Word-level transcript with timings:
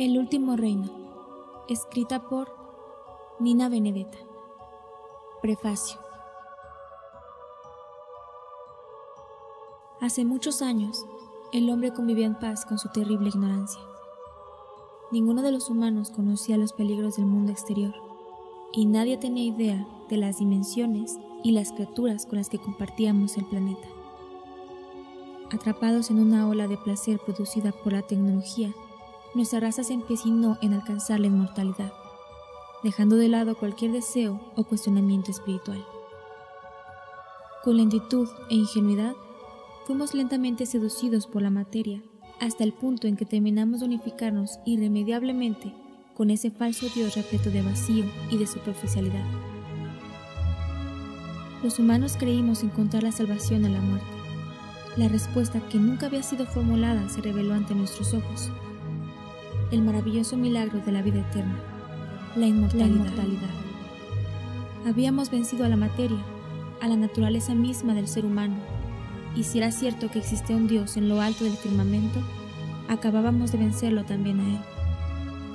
El 0.00 0.16
último 0.16 0.56
reino, 0.56 0.88
escrita 1.68 2.26
por 2.26 2.56
Nina 3.38 3.68
Benedetta. 3.68 4.16
Prefacio. 5.42 6.00
Hace 10.00 10.24
muchos 10.24 10.62
años, 10.62 11.04
el 11.52 11.68
hombre 11.68 11.92
convivía 11.92 12.24
en 12.24 12.38
paz 12.38 12.64
con 12.64 12.78
su 12.78 12.88
terrible 12.88 13.28
ignorancia. 13.28 13.82
Ninguno 15.12 15.42
de 15.42 15.52
los 15.52 15.68
humanos 15.68 16.10
conocía 16.10 16.56
los 16.56 16.72
peligros 16.72 17.16
del 17.16 17.26
mundo 17.26 17.52
exterior, 17.52 17.92
y 18.72 18.86
nadie 18.86 19.18
tenía 19.18 19.44
idea 19.44 19.86
de 20.08 20.16
las 20.16 20.38
dimensiones 20.38 21.18
y 21.44 21.52
las 21.52 21.72
criaturas 21.72 22.24
con 22.24 22.38
las 22.38 22.48
que 22.48 22.58
compartíamos 22.58 23.36
el 23.36 23.44
planeta. 23.44 23.86
Atrapados 25.52 26.10
en 26.10 26.20
una 26.20 26.48
ola 26.48 26.68
de 26.68 26.78
placer 26.78 27.18
producida 27.18 27.72
por 27.72 27.92
la 27.92 28.00
tecnología, 28.00 28.72
nuestra 29.34 29.60
raza 29.60 29.84
se 29.84 29.92
empecinó 29.92 30.58
en 30.60 30.74
alcanzar 30.74 31.20
la 31.20 31.28
inmortalidad, 31.28 31.92
dejando 32.82 33.16
de 33.16 33.28
lado 33.28 33.56
cualquier 33.56 33.92
deseo 33.92 34.40
o 34.56 34.64
cuestionamiento 34.64 35.30
espiritual. 35.30 35.84
Con 37.62 37.76
lentitud 37.76 38.28
e 38.48 38.54
ingenuidad, 38.54 39.14
fuimos 39.86 40.14
lentamente 40.14 40.66
seducidos 40.66 41.26
por 41.26 41.42
la 41.42 41.50
materia 41.50 42.02
hasta 42.40 42.64
el 42.64 42.72
punto 42.72 43.06
en 43.06 43.16
que 43.16 43.26
terminamos 43.26 43.80
de 43.80 43.86
unificarnos 43.86 44.58
irremediablemente 44.64 45.74
con 46.16 46.30
ese 46.30 46.50
falso 46.50 46.86
Dios 46.94 47.14
repleto 47.14 47.50
de 47.50 47.62
vacío 47.62 48.06
y 48.30 48.38
de 48.38 48.46
superficialidad. 48.46 49.24
Los 51.62 51.78
humanos 51.78 52.16
creímos 52.18 52.62
encontrar 52.62 53.02
la 53.02 53.12
salvación 53.12 53.64
en 53.66 53.74
la 53.74 53.80
muerte. 53.80 54.06
La 54.96 55.08
respuesta 55.08 55.60
que 55.68 55.78
nunca 55.78 56.06
había 56.06 56.22
sido 56.22 56.46
formulada 56.46 57.08
se 57.10 57.20
reveló 57.20 57.54
ante 57.54 57.74
nuestros 57.74 58.14
ojos 58.14 58.50
el 59.70 59.82
maravilloso 59.82 60.36
milagro 60.36 60.80
de 60.80 60.92
la 60.92 61.02
vida 61.02 61.20
eterna, 61.20 61.58
la 62.36 62.46
inmortalidad. 62.46 63.50
Habíamos 64.86 65.30
vencido 65.30 65.64
a 65.64 65.68
la 65.68 65.76
materia, 65.76 66.18
a 66.80 66.88
la 66.88 66.96
naturaleza 66.96 67.54
misma 67.54 67.94
del 67.94 68.08
ser 68.08 68.24
humano, 68.24 68.56
y 69.36 69.44
si 69.44 69.58
era 69.58 69.70
cierto 69.70 70.10
que 70.10 70.18
existía 70.18 70.56
un 70.56 70.66
Dios 70.66 70.96
en 70.96 71.08
lo 71.08 71.20
alto 71.20 71.44
del 71.44 71.56
firmamento, 71.56 72.18
acabábamos 72.88 73.52
de 73.52 73.58
vencerlo 73.58 74.04
también 74.04 74.40
a 74.40 74.48
Él. 74.48 74.60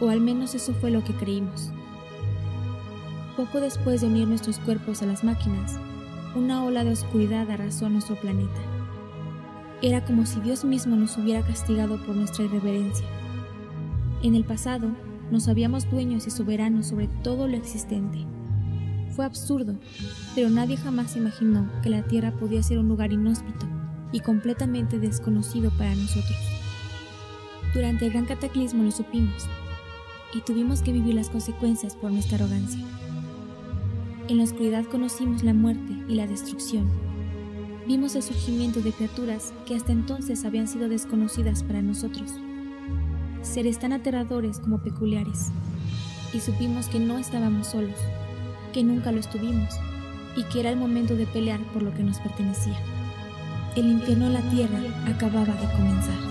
O 0.00 0.08
al 0.08 0.20
menos 0.20 0.54
eso 0.54 0.72
fue 0.72 0.90
lo 0.90 1.04
que 1.04 1.12
creímos. 1.12 1.70
Poco 3.36 3.60
después 3.60 4.00
de 4.00 4.06
unir 4.06 4.26
nuestros 4.26 4.58
cuerpos 4.58 5.02
a 5.02 5.06
las 5.06 5.22
máquinas, 5.22 5.78
una 6.34 6.64
ola 6.64 6.84
de 6.84 6.92
oscuridad 6.92 7.50
arrasó 7.50 7.88
nuestro 7.88 8.16
planeta. 8.16 8.60
Era 9.82 10.04
como 10.04 10.24
si 10.24 10.40
Dios 10.40 10.64
mismo 10.64 10.96
nos 10.96 11.16
hubiera 11.18 11.42
castigado 11.42 11.98
por 12.04 12.16
nuestra 12.16 12.44
irreverencia. 12.44 13.06
En 14.22 14.34
el 14.34 14.44
pasado, 14.44 14.90
nos 15.30 15.46
habíamos 15.46 15.88
dueños 15.88 16.26
y 16.26 16.30
soberanos 16.30 16.86
sobre 16.86 17.06
todo 17.22 17.46
lo 17.46 17.56
existente. 17.56 18.18
Fue 19.14 19.24
absurdo, 19.24 19.76
pero 20.34 20.50
nadie 20.50 20.76
jamás 20.76 21.16
imaginó 21.16 21.70
que 21.82 21.90
la 21.90 22.02
Tierra 22.02 22.32
podía 22.32 22.62
ser 22.62 22.78
un 22.78 22.88
lugar 22.88 23.12
inhóspito 23.12 23.66
y 24.10 24.20
completamente 24.20 24.98
desconocido 24.98 25.70
para 25.70 25.94
nosotros. 25.94 26.38
Durante 27.74 28.06
el 28.06 28.12
gran 28.12 28.24
cataclismo 28.24 28.82
lo 28.82 28.90
supimos 28.90 29.46
y 30.34 30.40
tuvimos 30.40 30.82
que 30.82 30.92
vivir 30.92 31.14
las 31.14 31.30
consecuencias 31.30 31.94
por 31.94 32.10
nuestra 32.10 32.38
arrogancia. 32.38 32.84
En 34.28 34.38
la 34.38 34.44
oscuridad 34.44 34.84
conocimos 34.86 35.44
la 35.44 35.54
muerte 35.54 35.96
y 36.08 36.14
la 36.14 36.26
destrucción. 36.26 36.88
Vimos 37.86 38.16
el 38.16 38.22
surgimiento 38.22 38.80
de 38.80 38.92
criaturas 38.92 39.52
que 39.64 39.76
hasta 39.76 39.92
entonces 39.92 40.44
habían 40.44 40.66
sido 40.66 40.88
desconocidas 40.88 41.62
para 41.62 41.82
nosotros 41.82 42.34
seres 43.42 43.78
tan 43.78 43.92
aterradores 43.92 44.58
como 44.58 44.78
peculiares, 44.78 45.50
y 46.32 46.40
supimos 46.40 46.88
que 46.88 47.00
no 47.00 47.18
estábamos 47.18 47.68
solos, 47.68 47.98
que 48.72 48.84
nunca 48.84 49.12
lo 49.12 49.20
estuvimos, 49.20 49.74
y 50.36 50.44
que 50.44 50.60
era 50.60 50.70
el 50.70 50.76
momento 50.76 51.16
de 51.16 51.26
pelear 51.26 51.60
por 51.72 51.82
lo 51.82 51.94
que 51.94 52.02
nos 52.02 52.18
pertenecía. 52.18 52.76
El 53.76 53.86
infierno 53.86 54.26
en 54.26 54.34
la 54.34 54.50
tierra 54.50 54.78
acababa 55.06 55.54
de 55.54 55.72
comenzar. 55.76 56.27